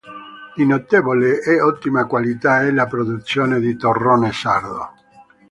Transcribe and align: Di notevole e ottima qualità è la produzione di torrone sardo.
Di 0.55 0.65
notevole 0.65 1.41
e 1.43 1.61
ottima 1.61 2.07
qualità 2.07 2.63
è 2.63 2.71
la 2.71 2.87
produzione 2.87 3.59
di 3.59 3.75
torrone 3.77 4.31
sardo. 4.31 4.89